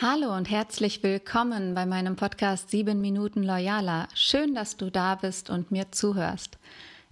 [0.00, 4.06] Hallo und herzlich willkommen bei meinem Podcast 7 Minuten Loyaler.
[4.14, 6.56] Schön, dass du da bist und mir zuhörst.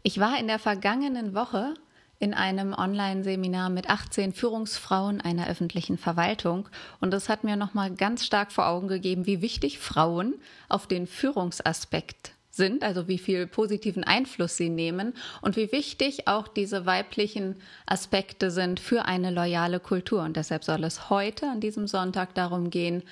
[0.04, 1.74] Ich war in der vergangenen Woche
[2.20, 6.68] in einem Online-Seminar mit 18 Führungsfrauen einer öffentlichen Verwaltung
[7.00, 10.36] und es hat mir nochmal ganz stark vor Augen gegeben, wie wichtig Frauen
[10.68, 16.48] auf den Führungsaspekt sind, also wie viel positiven Einfluss sie nehmen und wie wichtig auch
[16.48, 20.22] diese weiblichen Aspekte sind für eine loyale Kultur.
[20.22, 23.02] Und deshalb soll es heute an diesem Sonntag darum gehen,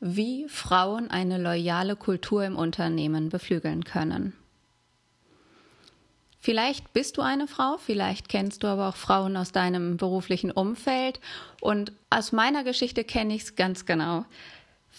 [0.00, 4.34] wie Frauen eine loyale Kultur im Unternehmen beflügeln können.
[6.46, 11.18] Vielleicht bist du eine Frau, vielleicht kennst du aber auch Frauen aus deinem beruflichen Umfeld.
[11.60, 14.26] Und aus meiner Geschichte kenne ich es ganz genau.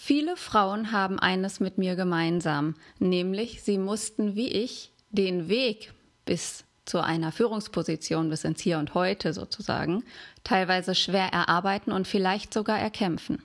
[0.00, 5.92] Viele Frauen haben eines mit mir gemeinsam, nämlich sie mussten wie ich den Weg
[6.24, 10.04] bis zu einer Führungsposition, bis ins Hier und Heute sozusagen,
[10.44, 13.42] teilweise schwer erarbeiten und vielleicht sogar erkämpfen.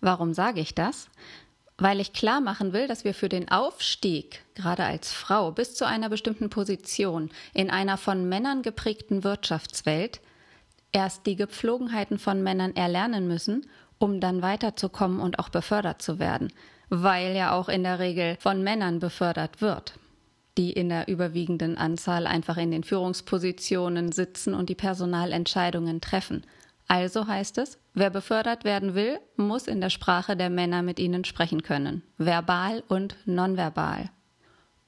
[0.00, 1.08] Warum sage ich das?
[1.76, 5.84] Weil ich klar machen will, dass wir für den Aufstieg, gerade als Frau, bis zu
[5.84, 10.20] einer bestimmten Position in einer von Männern geprägten Wirtschaftswelt
[10.92, 13.66] erst die Gepflogenheiten von Männern erlernen müssen
[13.98, 16.52] um dann weiterzukommen und auch befördert zu werden,
[16.88, 19.98] weil ja auch in der Regel von Männern befördert wird,
[20.56, 26.44] die in der überwiegenden Anzahl einfach in den Führungspositionen sitzen und die Personalentscheidungen treffen.
[26.88, 31.24] Also heißt es, wer befördert werden will, muss in der Sprache der Männer mit ihnen
[31.24, 34.10] sprechen können, verbal und nonverbal.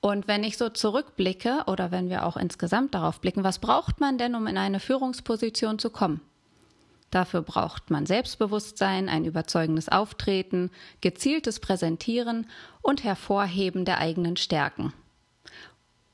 [0.01, 4.17] Und wenn ich so zurückblicke oder wenn wir auch insgesamt darauf blicken, was braucht man
[4.17, 6.23] denn, um in eine Führungsposition zu kommen?
[7.11, 12.47] Dafür braucht man Selbstbewusstsein, ein überzeugendes Auftreten, gezieltes Präsentieren
[12.83, 14.93] und Hervorheben der eigenen Stärken.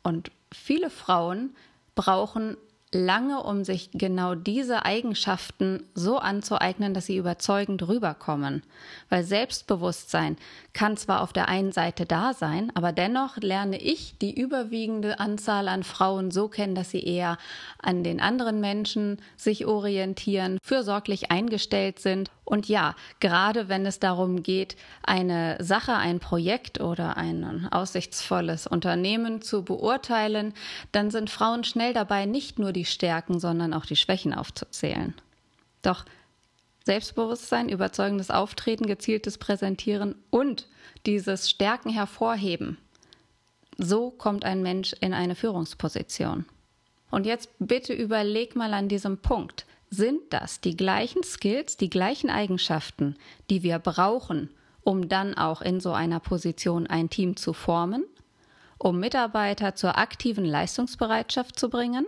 [0.02, 1.54] Und viele Frauen
[1.94, 2.56] brauchen
[2.96, 8.62] lange, um sich genau diese Eigenschaften so anzueignen, dass sie überzeugend rüberkommen.
[9.08, 10.36] Weil Selbstbewusstsein
[10.72, 15.68] kann zwar auf der einen Seite da sein, aber dennoch lerne ich die überwiegende Anzahl
[15.68, 17.38] an Frauen so kennen, dass sie eher
[17.78, 24.44] an den anderen Menschen sich orientieren, fürsorglich eingestellt sind und ja, gerade wenn es darum
[24.44, 30.54] geht, eine Sache, ein Projekt oder ein aussichtsvolles Unternehmen zu beurteilen,
[30.92, 35.14] dann sind Frauen schnell dabei, nicht nur die Stärken, sondern auch die Schwächen aufzuzählen.
[35.82, 36.04] Doch
[36.84, 40.68] Selbstbewusstsein, überzeugendes Auftreten, gezieltes Präsentieren und
[41.04, 42.78] dieses Stärken hervorheben.
[43.76, 46.44] So kommt ein Mensch in eine Führungsposition.
[47.10, 52.30] Und jetzt bitte überleg mal an diesem Punkt sind das die gleichen Skills, die gleichen
[52.30, 53.16] Eigenschaften,
[53.50, 54.50] die wir brauchen,
[54.82, 58.04] um dann auch in so einer Position ein Team zu formen,
[58.78, 62.06] um Mitarbeiter zur aktiven Leistungsbereitschaft zu bringen?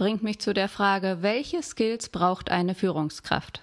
[0.00, 3.60] Bringt mich zu der Frage, welche Skills braucht eine Führungskraft?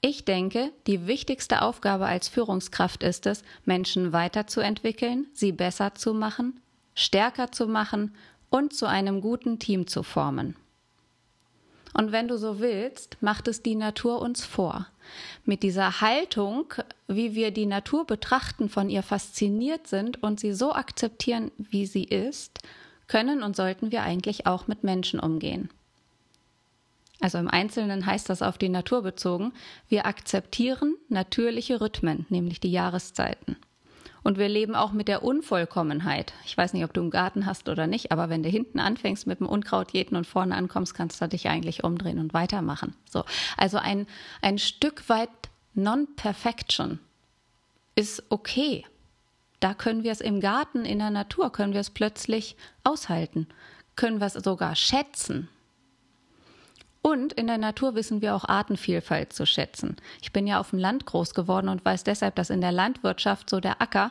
[0.00, 6.58] Ich denke, die wichtigste Aufgabe als Führungskraft ist es, Menschen weiterzuentwickeln, sie besser zu machen,
[6.96, 8.16] stärker zu machen
[8.50, 10.56] und zu einem guten Team zu formen.
[11.94, 14.88] Und wenn du so willst, macht es die Natur uns vor.
[15.44, 16.74] Mit dieser Haltung,
[17.06, 22.02] wie wir die Natur betrachten, von ihr fasziniert sind und sie so akzeptieren, wie sie
[22.02, 22.58] ist,
[23.08, 25.70] können und sollten wir eigentlich auch mit Menschen umgehen.
[27.20, 29.52] Also im Einzelnen heißt das auf die Natur bezogen,
[29.88, 33.56] wir akzeptieren natürliche Rhythmen, nämlich die Jahreszeiten.
[34.22, 36.34] Und wir leben auch mit der Unvollkommenheit.
[36.44, 39.26] Ich weiß nicht, ob du einen Garten hast oder nicht, aber wenn du hinten anfängst
[39.26, 42.94] mit dem Unkraut jäten und vorne ankommst, kannst du dich eigentlich umdrehen und weitermachen.
[43.10, 43.24] So.
[43.56, 44.06] Also ein,
[44.42, 45.30] ein Stück weit
[45.74, 46.98] Non-Perfection
[47.94, 48.84] ist okay.
[49.60, 53.48] Da können wir es im Garten, in der Natur, können wir es plötzlich aushalten,
[53.96, 55.48] können wir es sogar schätzen.
[57.00, 59.96] Und in der Natur wissen wir auch Artenvielfalt zu schätzen.
[60.20, 63.48] Ich bin ja auf dem Land groß geworden und weiß deshalb, dass in der Landwirtschaft
[63.48, 64.10] so der Acker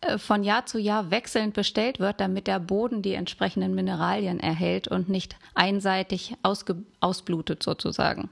[0.00, 4.88] äh, von Jahr zu Jahr wechselnd bestellt wird, damit der Boden die entsprechenden Mineralien erhält
[4.88, 8.30] und nicht einseitig ausblutet sozusagen.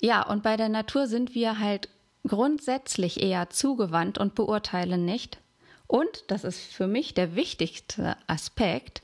[0.00, 1.88] Ja, und bei der Natur sind wir halt
[2.26, 5.38] grundsätzlich eher zugewandt und beurteilen nicht.
[5.86, 9.02] Und, das ist für mich der wichtigste Aspekt,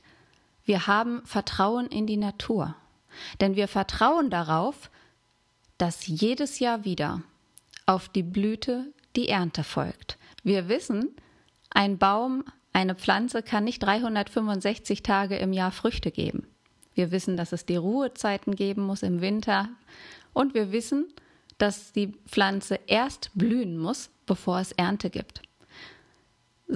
[0.65, 2.75] wir haben Vertrauen in die Natur.
[3.41, 4.89] Denn wir vertrauen darauf,
[5.77, 7.21] dass jedes Jahr wieder
[7.85, 10.17] auf die Blüte die Ernte folgt.
[10.43, 11.09] Wir wissen,
[11.69, 16.47] ein Baum, eine Pflanze kann nicht 365 Tage im Jahr Früchte geben.
[16.95, 19.69] Wir wissen, dass es die Ruhezeiten geben muss im Winter.
[20.31, 21.07] Und wir wissen,
[21.57, 25.41] dass die Pflanze erst blühen muss, bevor es Ernte gibt.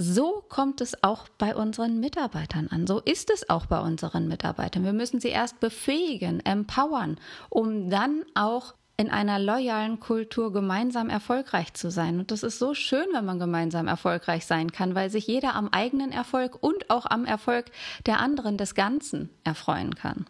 [0.00, 2.86] So kommt es auch bei unseren Mitarbeitern an.
[2.86, 4.84] So ist es auch bei unseren Mitarbeitern.
[4.84, 7.18] Wir müssen sie erst befähigen, empowern,
[7.50, 12.20] um dann auch in einer loyalen Kultur gemeinsam erfolgreich zu sein.
[12.20, 15.66] Und das ist so schön, wenn man gemeinsam erfolgreich sein kann, weil sich jeder am
[15.66, 17.64] eigenen Erfolg und auch am Erfolg
[18.06, 20.26] der anderen des Ganzen erfreuen kann.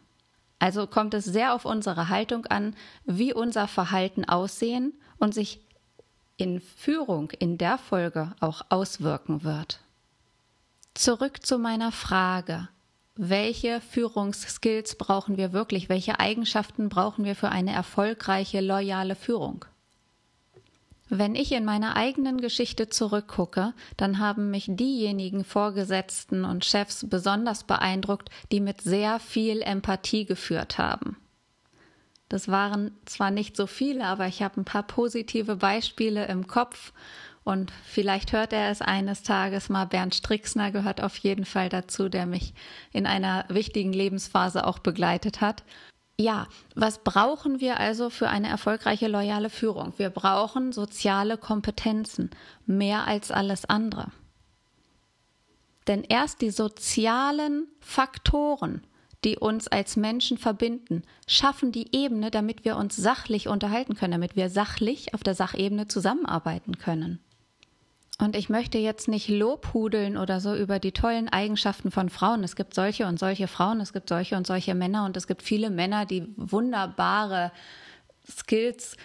[0.59, 2.75] Also kommt es sehr auf unsere Haltung an,
[3.05, 5.68] wie unser Verhalten aussehen und sich
[6.39, 9.81] in Führung in der Folge auch auswirken wird.
[10.95, 12.69] Zurück zu meiner Frage
[13.21, 19.65] welche Führungsskills brauchen wir wirklich, welche Eigenschaften brauchen wir für eine erfolgreiche, loyale Führung.
[21.09, 27.65] Wenn ich in meiner eigenen Geschichte zurückgucke, dann haben mich diejenigen Vorgesetzten und Chefs besonders
[27.65, 31.17] beeindruckt, die mit sehr viel Empathie geführt haben.
[32.29, 36.93] Das waren zwar nicht so viele, aber ich habe ein paar positive Beispiele im Kopf
[37.43, 39.87] und vielleicht hört er es eines Tages mal.
[39.87, 42.53] Bernd Strixner gehört auf jeden Fall dazu, der mich
[42.93, 45.65] in einer wichtigen Lebensphase auch begleitet hat.
[46.21, 49.95] Ja, was brauchen wir also für eine erfolgreiche, loyale Führung?
[49.97, 52.29] Wir brauchen soziale Kompetenzen,
[52.67, 54.09] mehr als alles andere.
[55.87, 58.83] Denn erst die sozialen Faktoren,
[59.25, 64.37] die uns als Menschen verbinden, schaffen die Ebene, damit wir uns sachlich unterhalten können, damit
[64.37, 67.19] wir sachlich auf der Sachebene zusammenarbeiten können.
[68.21, 72.43] Und ich möchte jetzt nicht lobhudeln oder so über die tollen Eigenschaften von Frauen.
[72.43, 75.43] Es gibt solche und solche Frauen, es gibt solche und solche Männer und es gibt
[75.43, 77.53] viele Männer, die wunderbare
[78.29, 78.97] Skills,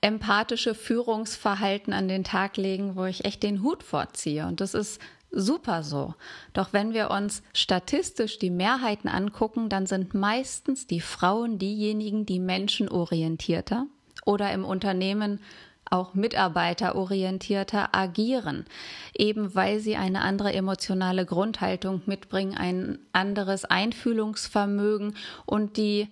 [0.00, 4.46] empathische Führungsverhalten an den Tag legen, wo ich echt den Hut vorziehe.
[4.46, 5.00] Und das ist
[5.34, 6.14] super so.
[6.52, 12.40] Doch wenn wir uns statistisch die Mehrheiten angucken, dann sind meistens die Frauen diejenigen, die
[12.40, 13.86] menschenorientierter
[14.24, 15.40] oder im Unternehmen
[15.90, 18.64] auch mitarbeiterorientierter agieren,
[19.16, 25.14] eben weil sie eine andere emotionale Grundhaltung mitbringen, ein anderes Einfühlungsvermögen
[25.46, 26.08] und die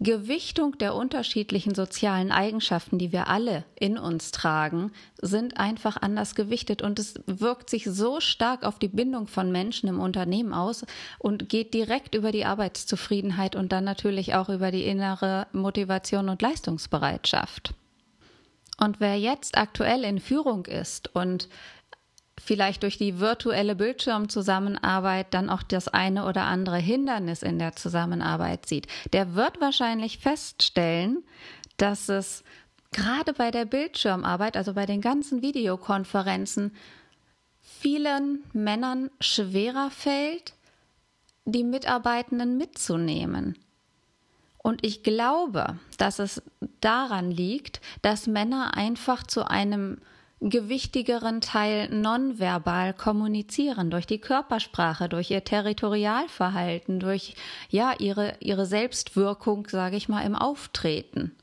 [0.00, 6.82] Gewichtung der unterschiedlichen sozialen Eigenschaften, die wir alle in uns tragen, sind einfach anders gewichtet
[6.82, 10.84] und es wirkt sich so stark auf die Bindung von Menschen im Unternehmen aus
[11.18, 16.42] und geht direkt über die Arbeitszufriedenheit und dann natürlich auch über die innere Motivation und
[16.42, 17.72] Leistungsbereitschaft.
[18.78, 21.48] Und wer jetzt aktuell in Führung ist und
[22.44, 28.66] vielleicht durch die virtuelle Bildschirmzusammenarbeit dann auch das eine oder andere Hindernis in der Zusammenarbeit
[28.66, 31.24] sieht, der wird wahrscheinlich feststellen,
[31.76, 32.44] dass es
[32.92, 36.72] gerade bei der Bildschirmarbeit, also bei den ganzen Videokonferenzen,
[37.60, 40.54] vielen Männern schwerer fällt,
[41.44, 43.58] die Mitarbeitenden mitzunehmen.
[44.58, 46.42] Und ich glaube, dass es
[46.80, 49.98] daran liegt, dass Männer einfach zu einem
[50.50, 57.34] gewichtigeren Teil nonverbal kommunizieren, durch die Körpersprache, durch ihr Territorialverhalten, durch
[57.70, 61.34] ja ihre, ihre Selbstwirkung, sage ich mal, im Auftreten.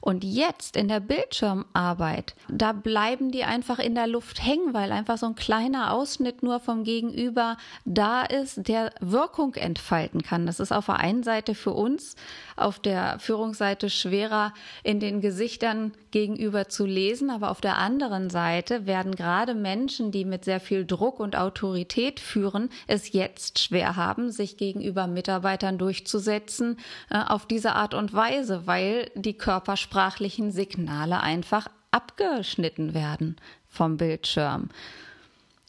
[0.00, 5.18] Und jetzt in der Bildschirmarbeit, da bleiben die einfach in der Luft hängen, weil einfach
[5.18, 10.46] so ein kleiner Ausschnitt nur vom Gegenüber da ist, der Wirkung entfalten kann.
[10.46, 12.16] Das ist auf der einen Seite für uns,
[12.56, 14.52] auf der Führungsseite schwerer
[14.82, 20.24] in den Gesichtern gegenüber zu lesen, aber auf der anderen Seite werden gerade Menschen, die
[20.24, 26.78] mit sehr viel Druck und Autorität führen, es jetzt schwer haben, sich gegenüber Mitarbeitern durchzusetzen
[27.10, 33.36] äh, auf diese Art und Weise, weil die Körpersprache körpersprachlichen Signale einfach abgeschnitten werden
[33.68, 34.70] vom Bildschirm.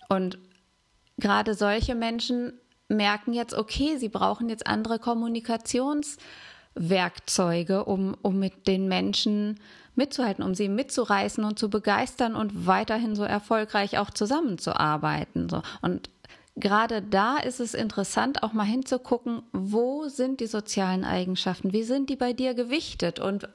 [0.10, 0.38] Und
[1.18, 2.54] gerade solche Menschen
[2.88, 9.60] merken jetzt, okay, sie brauchen jetzt andere Kommunikationswerkzeuge, um, um mit den Menschen
[9.96, 15.50] mitzuhalten, um sie mitzureißen und zu begeistern und weiterhin so erfolgreich auch zusammenzuarbeiten.
[15.50, 15.64] So.
[15.82, 16.12] Und
[16.56, 22.10] gerade da ist es interessant, auch mal hinzugucken, wo sind die sozialen Eigenschaften, wie sind
[22.10, 23.48] die bei dir gewichtet und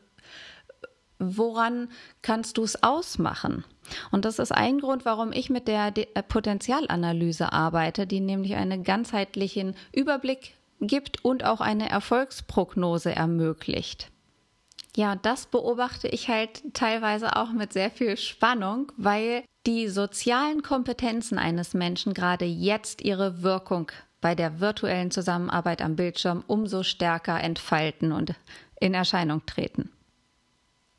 [1.20, 1.88] woran
[2.22, 3.64] kannst du es ausmachen?
[4.10, 8.82] Und das ist ein Grund, warum ich mit der äh, Potenzialanalyse arbeite, die nämlich einen
[8.82, 14.10] ganzheitlichen Überblick gibt und auch eine Erfolgsprognose ermöglicht.
[14.96, 21.38] Ja, das beobachte ich halt teilweise auch mit sehr viel Spannung, weil die sozialen Kompetenzen
[21.38, 28.12] eines Menschen gerade jetzt ihre Wirkung bei der virtuellen Zusammenarbeit am Bildschirm umso stärker entfalten
[28.12, 28.34] und
[28.80, 29.90] in Erscheinung treten.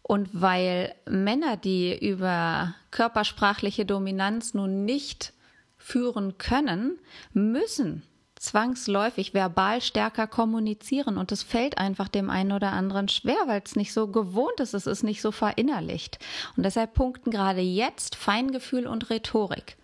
[0.04, 5.34] Und weil Männer, die über körpersprachliche Dominanz nun nicht
[5.78, 7.00] führen können,
[7.34, 8.04] müssen
[8.42, 11.18] zwangsläufig verbal stärker kommunizieren.
[11.18, 14.74] Und es fällt einfach dem einen oder anderen schwer, weil es nicht so gewohnt ist,
[14.74, 16.18] es ist nicht so verinnerlicht.
[16.58, 19.78] Und deshalb punkten gerade jetzt Feingefühl und Rhetorik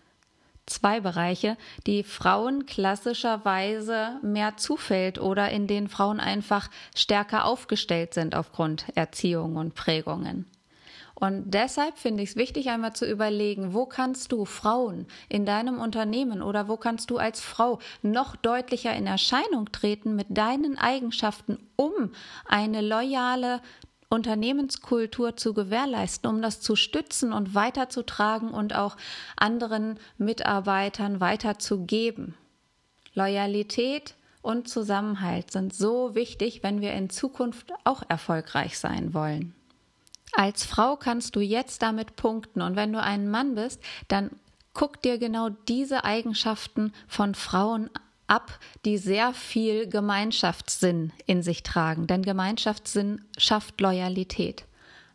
[0.67, 1.57] zwei Bereiche,
[1.87, 9.55] die Frauen klassischerweise mehr zufällt oder in denen Frauen einfach stärker aufgestellt sind aufgrund Erziehung
[9.55, 10.45] und Prägungen.
[11.19, 15.79] Und deshalb finde ich es wichtig, einmal zu überlegen, wo kannst du Frauen in deinem
[15.79, 21.57] Unternehmen oder wo kannst du als Frau noch deutlicher in Erscheinung treten mit deinen Eigenschaften,
[21.75, 22.11] um
[22.45, 23.61] eine loyale
[24.09, 28.95] Unternehmenskultur zu gewährleisten, um das zu stützen und weiterzutragen und auch
[29.35, 32.35] anderen Mitarbeitern weiterzugeben.
[33.13, 39.53] Loyalität und Zusammenhalt sind so wichtig, wenn wir in Zukunft auch erfolgreich sein wollen.
[40.33, 44.29] Als Frau kannst du jetzt damit punkten und wenn du ein Mann bist, dann
[44.73, 47.89] guck dir genau diese Eigenschaften von Frauen
[48.27, 52.07] ab, die sehr viel Gemeinschaftssinn in sich tragen.
[52.07, 54.65] Denn Gemeinschaftssinn schafft Loyalität.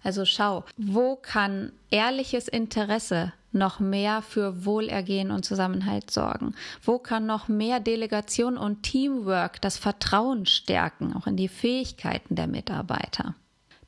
[0.02, 6.54] Also schau, wo kann ehrliches Interesse noch mehr für Wohlergehen und Zusammenhalt sorgen?
[6.82, 12.46] Wo kann noch mehr Delegation und Teamwork das Vertrauen stärken, auch in die Fähigkeiten der
[12.46, 13.34] Mitarbeiter?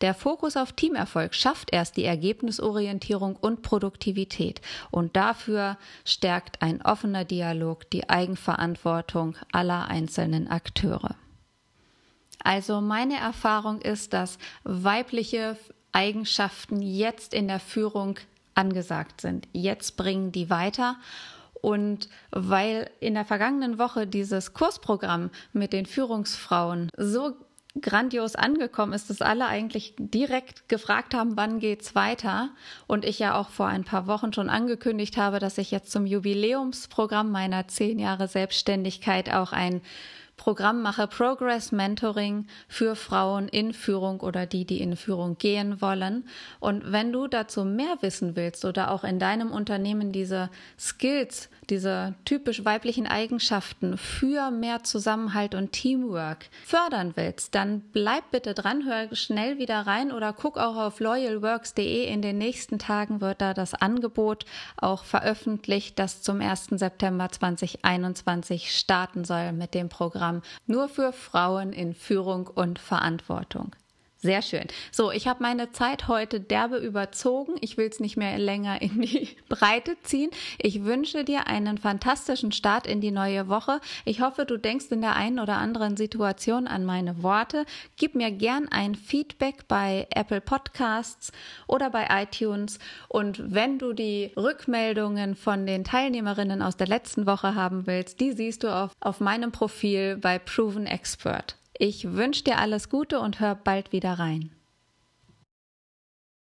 [0.04, 7.24] Der Fokus auf Teamerfolg schafft erst die Ergebnisorientierung und Produktivität und dafür stärkt ein offener
[7.24, 11.14] Dialog die Eigenverantwortung aller einzelnen Akteure.
[12.40, 15.56] Also meine Erfahrung ist, dass weibliche
[15.92, 18.18] Eigenschaften jetzt in der Führung
[18.54, 19.48] angesagt sind.
[19.54, 20.96] Jetzt bringen die weiter
[21.62, 27.32] und weil in der vergangenen Woche dieses Kursprogramm mit den Führungsfrauen so
[27.80, 32.50] grandios angekommen ist, dass alle eigentlich direkt gefragt haben, wann geht's weiter.
[32.86, 36.06] Und ich ja auch vor ein paar Wochen schon angekündigt habe, dass ich jetzt zum
[36.06, 39.82] Jubiläumsprogramm meiner zehn Jahre Selbstständigkeit auch ein
[40.36, 46.26] Programm mache, Progress Mentoring für Frauen in Führung oder die, die in Führung gehen wollen.
[46.60, 52.14] Und wenn du dazu mehr wissen willst oder auch in deinem Unternehmen diese Skills diese
[52.24, 59.14] typisch weiblichen Eigenschaften für mehr Zusammenhalt und Teamwork fördern willst, dann bleib bitte dran, hör
[59.14, 62.06] schnell wieder rein oder guck auch auf loyalworks.de.
[62.06, 64.44] In den nächsten Tagen wird da das Angebot
[64.76, 66.66] auch veröffentlicht, das zum 1.
[66.72, 69.88] September 2021 starten soll mit dem
[70.24, 73.76] Programm nur für Frauen in Führung und Verantwortung.
[74.24, 74.68] Sehr schön.
[74.90, 77.56] So, ich habe meine Zeit heute derbe überzogen.
[77.60, 80.30] Ich will es nicht mehr länger in die Breite ziehen.
[80.56, 83.82] Ich wünsche dir einen fantastischen Start in die neue Woche.
[84.06, 87.66] Ich hoffe, du denkst in der einen oder anderen Situation an meine Worte.
[87.96, 91.30] Gib mir gern ein Feedback bei Apple Podcasts
[91.66, 92.78] oder bei iTunes.
[93.08, 98.32] Und wenn du die Rückmeldungen von den Teilnehmerinnen aus der letzten Woche haben willst, die
[98.32, 101.56] siehst du auf, auf meinem Profil bei Proven Expert.
[101.78, 104.50] Ich wünsche dir alles Gute und hör bald wieder rein.